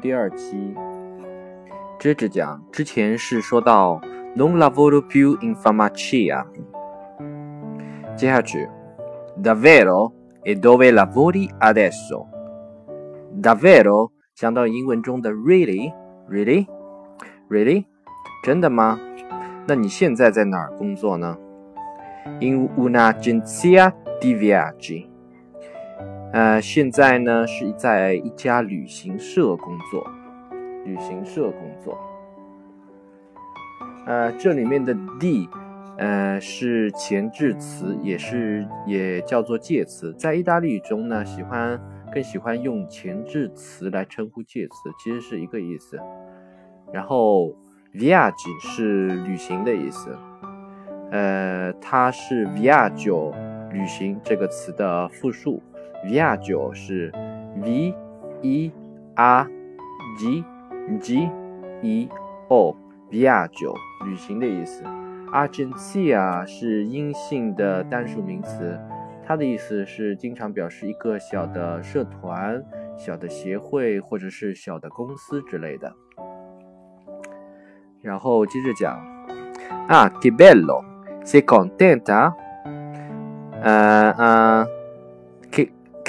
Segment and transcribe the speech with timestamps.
[0.00, 0.74] 第二期，
[1.98, 2.64] 接着讲。
[2.72, 4.00] 之前是说到
[4.34, 6.46] non lavoro più in farmacia，
[8.16, 8.66] 接下去
[9.42, 10.12] davvero
[10.42, 17.84] e dove lavori adesso？davvero 讲到英文中的 really，really，really，
[18.42, 18.98] 真的吗？
[19.66, 21.36] 那你现在在哪儿工作呢
[22.40, 25.09] ？in un'agenzia di viaggi。
[26.32, 30.06] 呃，现在呢是在一家旅行社工作，
[30.84, 31.98] 旅行社工作。
[34.06, 35.48] 呃，这里面的 d，
[35.98, 40.12] 呃，是前置词，也是也叫做介词。
[40.14, 41.80] 在意大利语中呢，喜欢
[42.12, 45.98] 更喜欢用前置词来称呼介词，其实是一个意思。
[46.92, 47.54] 然后
[47.92, 50.16] viaggi 是旅行的意思，
[51.10, 53.32] 呃，它是 viaggio
[53.72, 55.60] 旅行这个词的复数。
[56.04, 57.12] Viaggio 是
[57.56, 57.94] v
[58.42, 58.72] e
[59.14, 59.46] r
[60.18, 60.44] g
[60.98, 61.28] g
[61.82, 62.08] e
[62.48, 62.74] o
[63.10, 63.74] Viaggio
[64.06, 64.82] 旅行的意思。
[65.32, 68.80] Agenzia 是阴性的单数名词，
[69.24, 72.64] 它的意思是经常表示一个小的社团、
[72.96, 75.94] 小的协会或者是小的公司之类的。
[78.02, 78.96] 然后接着讲
[79.86, 82.32] 啊，Che bello，sei contenta？
[83.62, 84.79] 呃呃。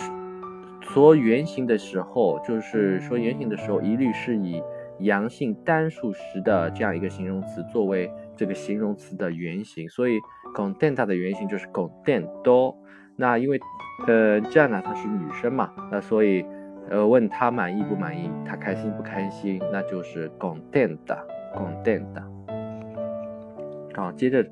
[0.80, 4.62] 说原型的时候，就是说原型的时候，一律是以
[5.00, 10.20] 阳性单数时的这样一个形容词作为这个形容词的原型，所以
[10.54, 12.76] content 的原型就是 contento。
[13.16, 13.58] 那因为，
[14.06, 16.44] 呃，这样呢，她是女生嘛，那所以，
[16.90, 22.22] 呃，问她满意不满意，她开心不开心，那就是 contenta，contenta。
[23.94, 24.46] 好，接着，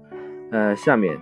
[0.50, 1.14] 呃，下面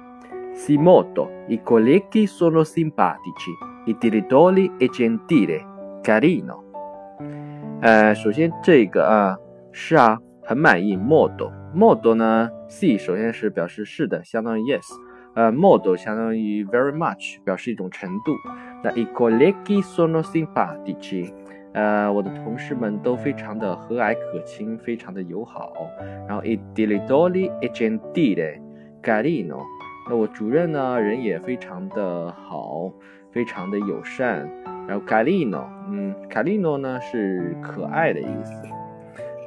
[0.54, 3.50] ，si molto i colleghi sono simpatici,
[3.86, 5.64] i direttori è gentile,
[6.02, 6.62] carino。
[7.80, 9.36] 呃，首先这个啊，
[9.72, 14.86] 是啊，很满意，molto，molto 呢，si 首先是表示是的，相当于 yes。
[15.34, 18.34] 呃，modo 相当于 very much，表示一种程度。
[18.84, 21.32] 那 i colleghi sono simpatici，
[21.72, 25.72] 呃，我的同事们都非常的和蔼可亲，非常的友好。
[26.28, 28.60] 然后 i direttori è gentile,
[29.02, 29.62] carino，
[30.10, 32.92] 那我主任呢，人也非常的好，
[33.30, 34.46] 非常的友善。
[34.86, 38.52] 然后 carino，嗯，carino 呢是可爱的意思。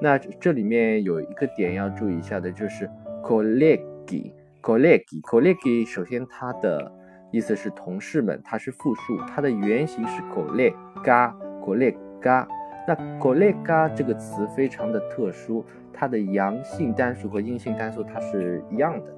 [0.02, 2.90] 那这里面有一个点要注意一下的，就是
[3.22, 4.32] colleghi。
[4.66, 6.92] colleghi，colleghi，首先它的
[7.32, 12.48] 意思是同事们，它是复数，它的原型是 collega，collega。
[12.88, 15.64] 那 collega 这个词非常的特殊，
[15.94, 19.16] 它的阳性单数和阴性单数它是一样的。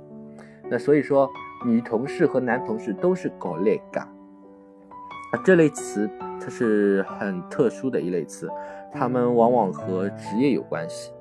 [0.69, 1.29] 那所以说，
[1.65, 4.01] 女同事和男同事都是 collega。
[4.01, 6.09] 啊，这类词
[6.41, 8.49] 它是很特殊的一类词，
[8.91, 11.13] 它们往往和职业有关系。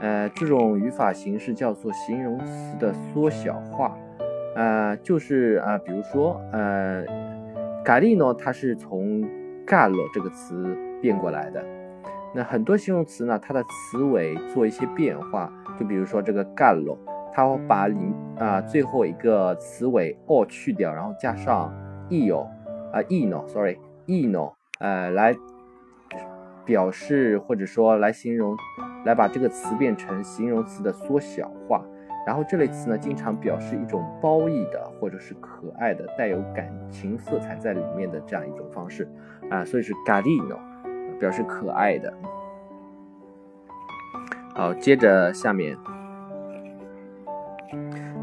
[0.00, 3.96] 呃，这种语法形式叫做形容词的缩小化，
[4.54, 7.04] 呃，就是啊，比如说呃
[7.84, 9.22] ，galino 它是从
[9.66, 11.62] gallo 这个词变过来的，
[12.34, 16.96] 那很多形容词呢，它的词尾做一些变化，就比如说这个 gallo。
[17.36, 17.98] 它把里
[18.38, 21.70] 啊最后一个词尾 o 去掉，然后加上
[22.08, 22.44] eo
[22.90, 25.36] 啊 eno，sorry eno，呃来
[26.64, 28.56] 表示或者说来形容，
[29.04, 31.84] 来把这个词变成形容词的缩小化。
[32.26, 39.06] 然后这类词呢，经常表示一种褒义的或者是可爱的、带有感情色彩在里面的这样一种方式
[39.50, 40.56] 啊，所以是 carino，
[41.20, 42.10] 表示可爱的。
[44.54, 45.76] 好，接着下面。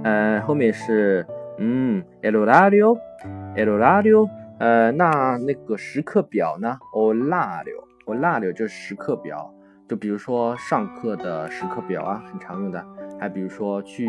[0.04, 1.26] 呃，后面是
[1.58, 4.30] 嗯，el horario，el horario，
[4.60, 9.54] 呃，那那个时刻表呢？horario，horario 就是时刻表，
[9.88, 12.86] 就比如说上课的时刻表啊，很常用的。
[13.20, 14.06] 还比如说去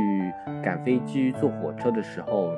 [0.63, 2.53] 赶飞机、坐火车的时候，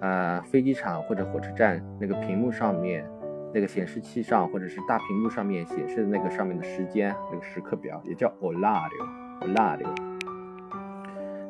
[0.00, 3.08] 呃，飞机场或者火车站那个屏幕上面，
[3.54, 9.86] 那个显示器上或者是大屏幕上面显示的那个上面的时间，那个时刻表也叫 horario，horario。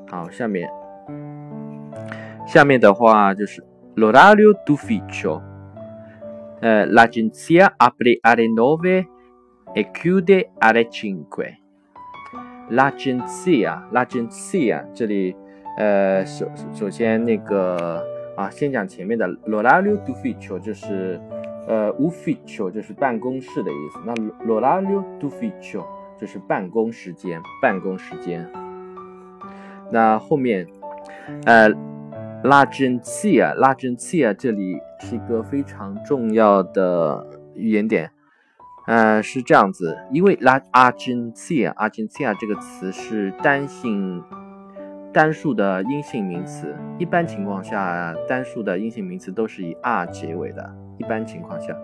[0.08, 0.70] 好，下面。
[2.52, 3.64] 下面的话就是
[3.96, 5.40] l'orario d'ufficio，
[6.60, 9.06] 呃，l'agenzia apre alle nove
[9.72, 11.56] e chiude alle cinque。
[12.68, 15.34] l'agenzia，l'agenzia 这里，
[15.78, 18.04] 呃，首首先那个
[18.36, 21.18] 啊，先讲前面的 l'orario d'ufficio，就是
[21.66, 23.98] 呃，ufficio 就是办公室的意思。
[24.04, 24.12] 那
[24.44, 25.82] l'orario d'ufficio
[26.20, 28.46] 就是办公时间，办公时间。
[29.90, 30.66] 那后面，
[31.46, 31.72] 呃。
[32.44, 37.24] 拉针器啊，拉针器啊，这里是一个非常重要的
[37.54, 38.10] 语言点。
[38.86, 44.20] 呃，是这样子，因为拉阿针器啊，阿针器啊这个词是单性
[45.12, 46.74] 单数的阴性名词。
[46.98, 50.74] 一般情况下，单数的阴性名词都是以 r 结尾的。
[50.98, 51.76] 一般情况下，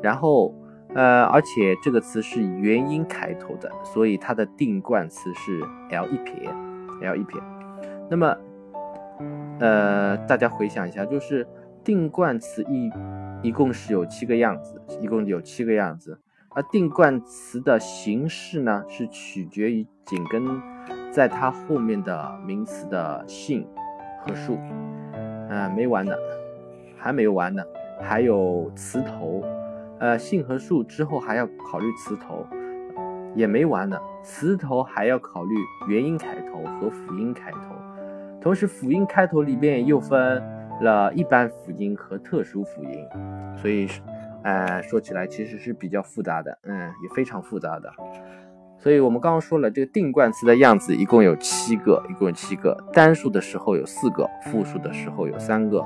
[0.00, 0.54] 然后
[0.94, 5.60] 呃，而且这个词是以元音开头的，所以它的定冠词是
[5.90, 6.48] l 一撇
[7.02, 7.40] ，l 一撇。
[8.08, 8.36] 那么
[9.60, 11.46] 呃，大家回想一下，就是
[11.82, 12.90] 定冠词一
[13.42, 16.18] 一共是有七个样子，一共有七个样子。
[16.50, 20.42] 而定冠词的形式呢，是取决于紧跟
[21.10, 23.66] 在它后面的名词的性
[24.20, 24.56] 和数。
[25.50, 26.14] 啊，没完呢，
[26.96, 27.62] 还没完呢，
[28.00, 29.42] 还有词头。
[29.98, 32.46] 呃，性和数之后还要考虑词头，
[33.34, 33.98] 也没完呢。
[34.22, 35.54] 词头还要考虑
[35.88, 37.58] 元音开头和辅音开头。
[38.44, 40.42] 同时，辅音开头里边又分
[40.82, 43.08] 了一般辅音和特殊辅音，
[43.56, 43.88] 所以，
[44.42, 47.90] 呃，说起来其实是比较复杂的，嗯，也非常复杂的。
[48.78, 52.76] 所以我们刚刚说了，这个定冠词的样子一共有七个，一共有七个。
[52.92, 55.82] 单数的时候有四个，复数的时候有三个，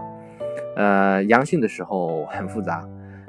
[0.75, 2.85] 呃，阳性的时候很复杂，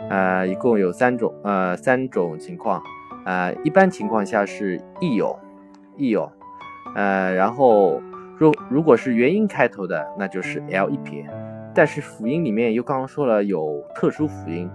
[0.09, 2.81] 呃，一共有三种，呃，三种情况，
[3.25, 5.37] 呃，一般情况下是亦有，
[5.97, 6.31] 亦有，
[6.95, 8.01] 呃，然后。
[8.39, 11.29] 如如果是元音开头的，那就是 l 一撇，
[11.75, 14.69] 但是辅音里面又刚刚说了有特殊辅音，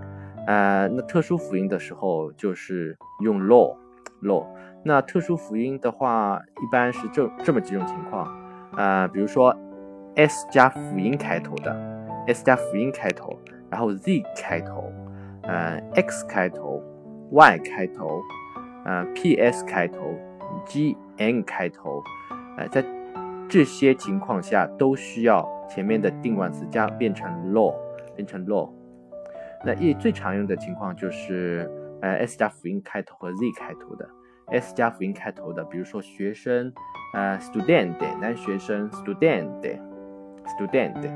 [0.46, 3.74] 呃，那特殊辅音的时候就是用 lo
[4.22, 4.46] lo。
[4.84, 8.30] 那特殊辅音的话，一般是这这么几种情况，
[8.76, 9.56] 呃，比如说
[10.14, 11.74] s 加辅音开头的
[12.26, 13.38] ，s 加辅音开头，
[13.70, 14.92] 然后 z 开头，
[15.44, 16.82] 呃，x 开头
[17.30, 18.20] ，y 开头，
[18.84, 20.14] 呃，ps 开头
[20.66, 22.02] ，gn 开头，
[22.58, 22.84] 呃，在
[23.48, 27.74] 这些情况下都需要前面的定冠词加变成 law，
[28.16, 28.70] 变成 law。
[29.64, 31.70] 那一最常用的情况就是
[32.02, 34.08] 呃 s 加辅音开头和 z 开头的
[34.48, 36.72] ，s 加辅音开头的，比如说学生，
[37.14, 39.78] 呃 student 男学生 student
[40.44, 41.10] student。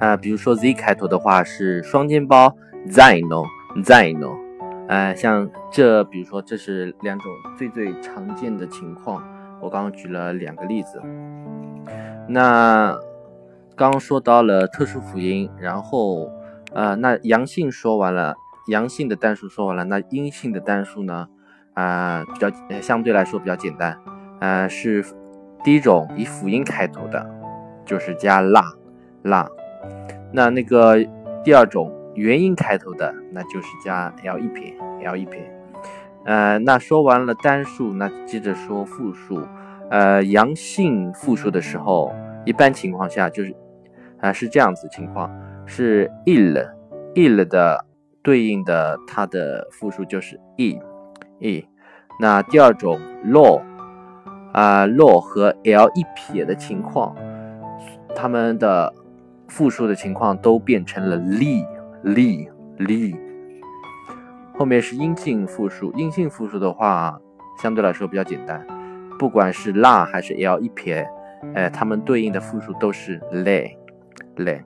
[0.00, 2.56] 啊，比如说 z 开头的话是双肩包
[2.88, 3.46] zino
[3.84, 4.41] zino。
[4.92, 9.24] 呃，像这，比如说，这是两种最最常见的情况。
[9.58, 11.00] 我刚刚举了两个例子。
[12.28, 12.94] 那
[13.74, 16.30] 刚刚说到了特殊辅音，然后
[16.74, 18.34] 呃，那阳性说完了，
[18.66, 21.26] 阳性的单数说完了，那阴性的单数呢？
[21.72, 22.50] 啊，比较
[22.82, 23.98] 相对来说比较简单。
[24.40, 25.02] 呃，是
[25.64, 27.26] 第一种以辅音开头的，
[27.86, 28.62] 就是加 la
[29.22, 29.48] 啦。
[30.32, 30.98] 那那个
[31.42, 35.52] 第二种元音开头的，那就是加 l 一撇 l 一撇。
[36.24, 39.42] 呃，那说完了单数，那接着说复数。
[39.90, 42.12] 呃，阳性复数的时候，
[42.46, 43.54] 一般情况下就是
[44.20, 45.30] 啊是这样子情况，
[45.66, 46.66] 是 ill
[47.14, 47.84] ill 的
[48.22, 50.78] 对应的它的复数就是 e
[51.40, 51.66] e。
[52.20, 53.60] 那第二种 law
[54.52, 57.14] 啊 law 和 l 一撇的情况，
[58.14, 58.94] 它们的
[59.48, 61.66] 复数的情况都变成了 li
[62.04, 63.16] li li。
[64.54, 67.18] 后面是阴性复数，阴性复数的话
[67.60, 68.66] 相对来说比较简单，
[69.18, 71.08] 不管是 l 还是 l 一撇，
[71.54, 73.76] 哎，它们对应的复数都是 le
[74.36, 74.60] le。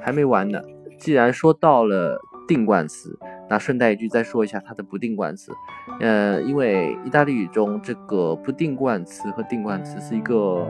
[0.00, 0.60] 还没完呢，
[0.98, 3.18] 既然说到了定冠词。
[3.48, 5.52] 那顺带一句再说一下它的不定冠词，
[6.00, 10.66] 呃，因为意大利语中这个不定冠词和定冠词是一个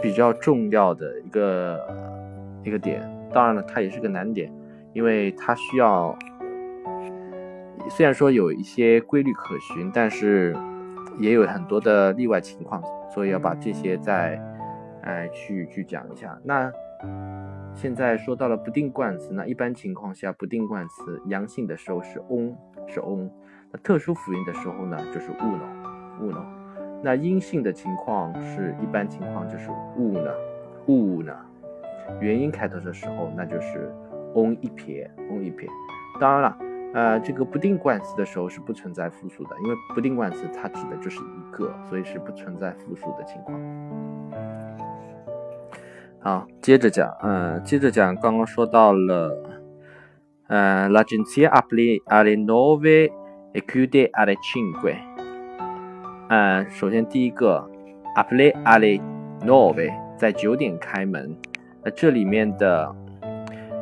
[0.00, 1.80] 比较重要的一个
[2.62, 4.52] 一个点，当然了，它也是个难点，
[4.92, 6.16] 因为它需要
[7.90, 10.56] 虽然说有一些规律可循，但是
[11.18, 14.40] 也有很多的例外情况，所以要把这些再
[15.02, 16.38] 哎去去讲一下。
[16.44, 16.70] 那
[17.74, 22.56] 现在说到了不定冠词，那一般情况下不定冠词阳性的时候是 on
[22.86, 23.30] 是 on，
[23.70, 25.68] 那特殊辅音的时候呢就是 uno
[26.20, 26.44] uno，
[27.02, 30.34] 那阴性的情况是一般情况就是 uno
[30.86, 31.36] uno，
[32.20, 33.92] 元音开头的时候那就是
[34.34, 35.68] on 一撇 on 一撇。
[36.20, 36.58] 当然了，
[36.94, 43.60] 呃，这个不定冠词的时候是不存在复数的，因为不定冠词它指的就是一个，所以是不存在复数的情况。
[46.20, 49.38] 好，接着讲，嗯，接着讲，刚刚说到了，
[50.48, 53.12] 嗯，l'agenzia aple alle nove
[53.52, 54.96] e chiude alle cinque。
[56.28, 57.70] 嗯，首先第一个
[58.16, 59.00] ，aple alle
[59.42, 61.36] nove，在九点开门。
[61.84, 62.94] 那这里面的，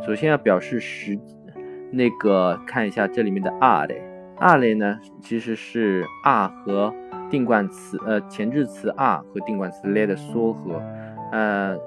[0.04, 1.18] 首先要表示时，
[1.90, 6.92] 那个看一下这里面的 alle，alle 呢，其实是 are 和
[7.30, 10.82] 定冠词，呃，前置词 are 和定冠词 le 的缩合，
[11.32, 11.78] 呃。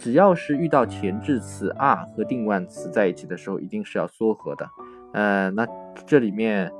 [0.00, 4.64] 只要是遇到前置词 are 和定冠词在一起的时候，一定是要缩合的。
[5.12, 5.66] 呃，那
[6.06, 6.70] 这里面，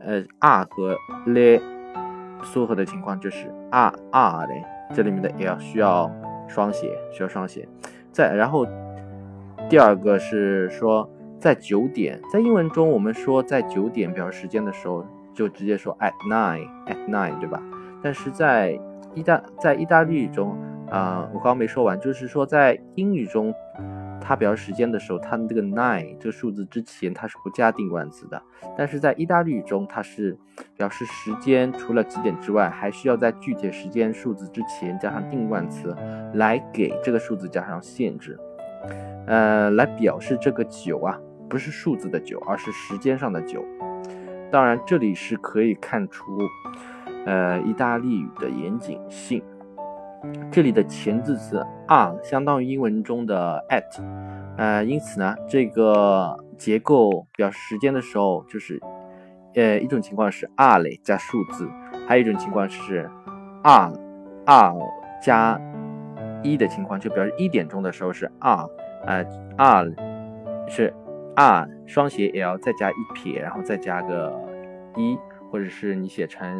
[0.00, 1.62] 呃，are 和 le
[2.42, 6.10] 缩合的情况就是 are are 嘞，这里面的 l 需要
[6.54, 7.68] 双写，需要双写。
[8.12, 8.64] 再然后，
[9.68, 17.60] 第二个是说在九点，在英文中我们说在九点表示时间的时候，就直接说 at nine at nine，对吧？
[18.02, 18.78] 但是在
[19.14, 20.56] 意大在意大利语中。
[20.90, 23.52] 啊，我刚刚没说完，就是说在英语中，
[24.20, 28.42] 它表示时间的时候，它这个 nine 这个数字之前它是不加定冠词的，
[28.76, 30.36] 但是在意大利语中，它是
[30.76, 35.94] 表示时间除了几点之外，还需要在具体时间数字之前加上定冠词，
[36.34, 38.38] 来给这个数字加上限制，
[39.26, 41.18] 呃，来表示这个九啊，
[41.48, 43.64] 不是数字的九，而是时间上的九。
[44.50, 46.38] 当然，这里是可以看出，
[47.26, 49.42] 呃，意大利语的严谨性。
[50.50, 54.02] 这里的前置词 are 相当于英文中的 at，
[54.56, 58.80] 呃，因此呢，这个结构表示时间的时候，就是，
[59.54, 61.68] 呃，一种情况是 are 嘞加数字，
[62.06, 63.10] 还有一种情况是
[63.62, 63.92] are
[64.46, 64.74] are
[65.20, 65.60] 加
[66.42, 68.68] 一的情况，就表示一点钟的时候是 are，
[69.06, 69.24] 呃
[69.56, 69.92] ，are
[70.68, 70.94] 是
[71.34, 74.32] are 双写 l 再加一撇，然后再加个
[74.96, 75.18] 一，
[75.50, 76.58] 或者是你写成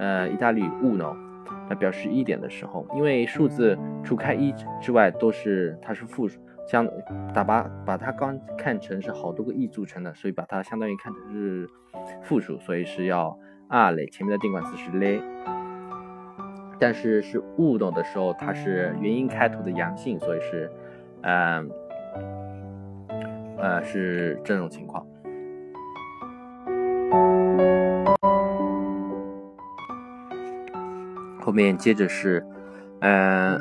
[0.00, 1.25] 呃意大利语 uno。
[1.68, 6.88] 那表示一点的时候，因为数字除开一之外都是它是负数，相
[7.34, 11.68] 打把把它刚看成是好多个一组成的，所以把它相当于看成是
[12.22, 13.36] 负数，所以是要
[13.68, 15.20] r 嘞，前面的定冠词是嘞
[16.78, 20.70] 但是是物动的时候，它是元音开头的阳性，所以是
[21.22, 21.70] 嗯
[23.58, 25.06] 呃是这种情况。
[31.56, 32.44] 面接着是，
[33.00, 33.58] 呃，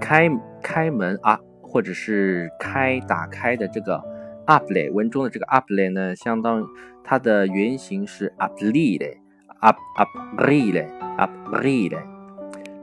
[0.00, 0.28] 开
[0.60, 4.02] 开门啊，或者是开打开的这个
[4.48, 6.66] uple，文中的这个 uple 呢，相当
[7.04, 9.76] 它的原型是 aprire，ap
[10.36, 12.00] aprire，aprire，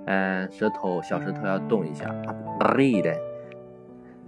[0.05, 2.09] 嗯，舌头小舌头要动一下
[2.57, 3.17] ，aprire，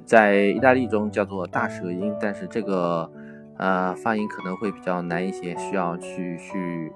[0.04, 3.10] 在意大利中叫做大舌音，但是这个
[3.58, 6.92] 呃发音可能会比较难一些，需要去去。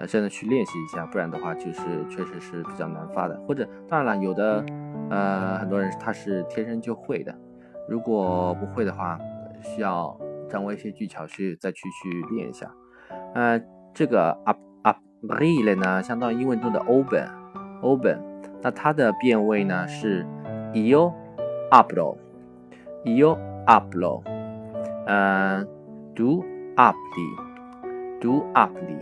[0.00, 3.38] 呃，真的去练习一下，不然的话就是确实是比较难发的。
[3.46, 4.64] 或者当然了，有的
[5.10, 7.34] 呃很多人他是天生就会的，
[7.86, 9.18] 如果不会的话，
[9.62, 12.72] 需要掌握一些技巧去再去去练一下。
[13.34, 13.60] 呃，
[13.92, 14.96] 这个 up up
[15.28, 17.28] r 呢，相当于英文中的 open
[17.82, 18.18] open，
[18.62, 20.24] 那它的变位呢是
[20.72, 21.12] io
[21.70, 22.16] apro,
[23.04, 24.22] io apro,
[25.06, 25.66] uh,
[26.14, 26.42] tu
[26.74, 27.36] apri,
[28.18, 28.96] tu apri,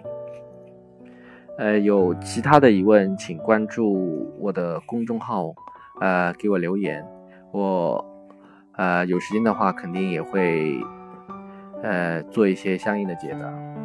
[1.58, 5.56] 呃，有其他的疑问，请关注我的公众号，
[6.00, 7.04] 呃，给我留言，
[7.52, 8.06] 我。
[8.78, 10.78] 呃，有时间的话，肯定也会，
[11.82, 13.85] 呃，做一些相应的解答。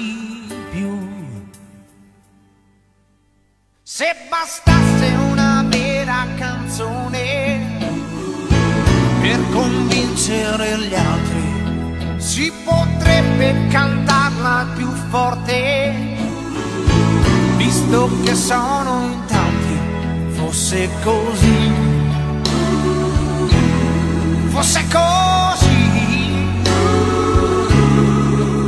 [4.01, 7.69] Se bastasse una vera canzone
[9.21, 15.93] per convincere gli altri, si potrebbe cantarla più forte,
[17.57, 19.77] visto che sono in tanti,
[20.31, 21.71] fosse così,
[24.47, 25.89] fosse così,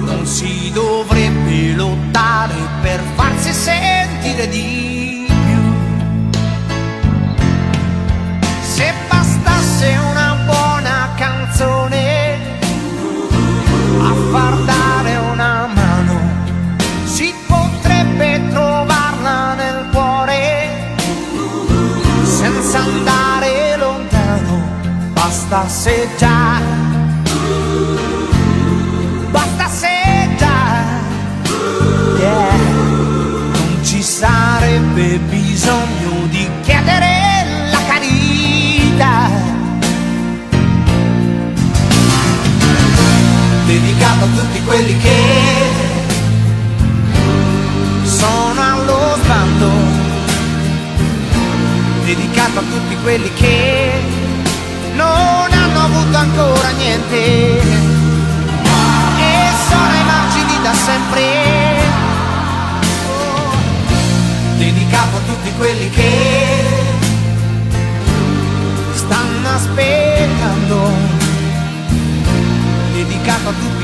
[0.06, 4.93] non si dovrebbe lottare per farsi sentire di
[34.14, 39.30] sarebbe bisogno di chiedere la carità.
[43.66, 45.20] Dedicato a tutti quelli che
[48.04, 49.70] sono allo sbando,
[52.06, 53.53] dedicato a tutti quelli che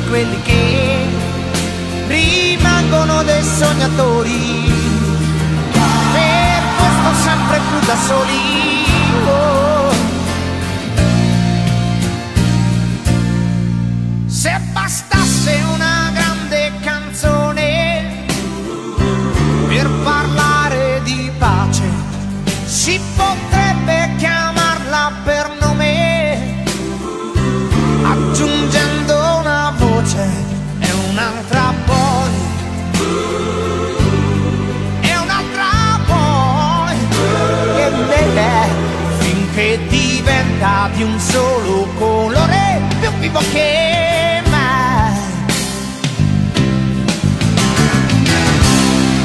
[0.10, 1.06] quelli che
[2.08, 4.72] rimangono dei sognatori,
[5.72, 8.88] per questo sempre più da soli.
[9.28, 9.60] Oh,
[41.00, 45.14] di un solo colore, più vivo che mai.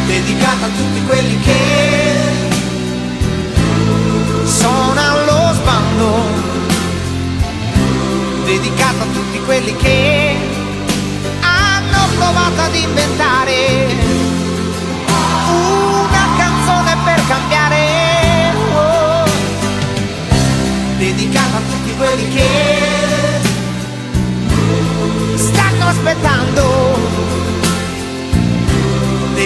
[0.07, 1.61] Dedicata a tutti quelli che
[4.45, 6.25] sono allo sbando,
[8.45, 10.14] dedicata a tutti quelli che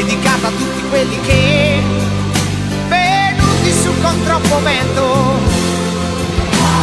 [0.09, 1.83] dedicata a tutti quelli che
[2.89, 5.39] venuti su con troppo vento.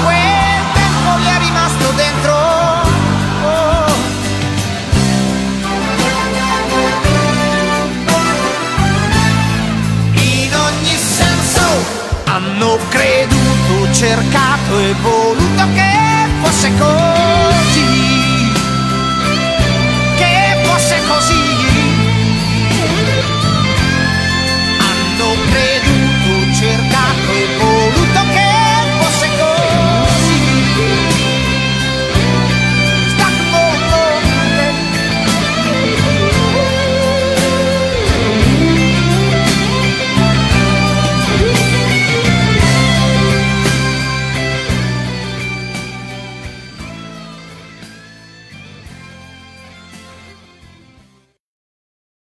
[0.03, 2.33] Quel tempo gli è rimasto dentro.
[3.43, 3.93] Oh.
[10.13, 11.65] In ogni senso
[12.25, 17.44] hanno creduto, cercato e voluto che fosse così.